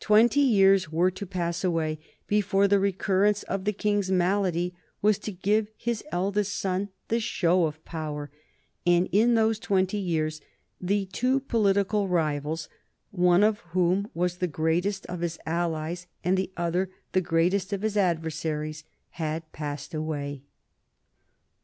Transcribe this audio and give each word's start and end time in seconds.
Twenty 0.00 0.40
years 0.40 0.90
were 0.90 1.12
to 1.12 1.24
pass 1.24 1.62
away 1.62 2.00
before 2.26 2.66
the 2.66 2.80
recurrence 2.80 3.44
of 3.44 3.64
the 3.64 3.72
King's 3.72 4.10
malady 4.10 4.74
was 5.00 5.16
to 5.20 5.30
give 5.30 5.68
his 5.76 6.02
eldest 6.10 6.56
son 6.58 6.88
the 7.06 7.20
show 7.20 7.66
of 7.66 7.84
power, 7.84 8.32
and 8.84 9.08
in 9.12 9.34
those 9.34 9.60
twenty 9.60 9.96
years 9.98 10.40
the 10.80 11.06
two 11.06 11.38
political 11.38 12.08
rivals 12.08 12.68
one 13.12 13.44
of 13.44 13.60
whom 13.70 14.10
was 14.12 14.38
the 14.38 14.48
greatest 14.48 15.06
of 15.06 15.20
his 15.20 15.38
allies, 15.46 16.08
and 16.24 16.36
the 16.36 16.50
other 16.56 16.90
the 17.12 17.20
greatest 17.20 17.72
of 17.72 17.82
his 17.82 17.96
adversaries 17.96 18.82
had 19.22 19.52
passed 19.52 19.94
away. 19.94 20.42